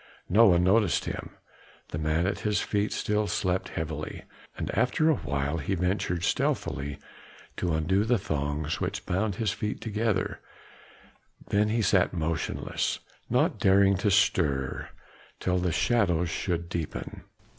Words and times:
No 0.29 0.47
one 0.47 0.63
noticed 0.63 1.05
him; 1.05 1.29
the 1.89 1.99
man 1.99 2.25
at 2.25 2.39
his 2.39 2.59
feet 2.59 2.91
still 2.91 3.27
slept 3.27 3.69
heavily; 3.69 4.23
and 4.57 4.71
after 4.73 5.11
awhile 5.11 5.57
he 5.59 5.75
ventured 5.75 6.23
stealthily 6.23 6.97
to 7.57 7.71
undo 7.71 8.03
the 8.03 8.17
thongs 8.17 8.81
which 8.81 9.05
bound 9.05 9.35
his 9.35 9.51
feet 9.51 9.79
together; 9.79 10.39
then 11.49 11.69
he 11.69 11.83
sat 11.83 12.13
motionless, 12.15 12.97
not 13.29 13.59
daring 13.59 13.95
to 13.97 14.09
stir 14.09 14.89
till 15.39 15.59
the 15.59 15.71
shadows 15.71 16.31
should 16.31 16.67
deepen. 16.67 17.21